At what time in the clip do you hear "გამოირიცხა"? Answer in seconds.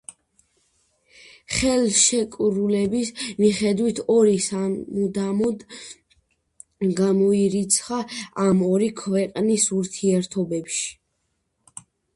7.03-8.03